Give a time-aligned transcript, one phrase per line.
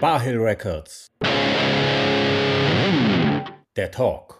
[0.00, 1.08] Barhill Records.
[3.76, 4.37] Der Talk.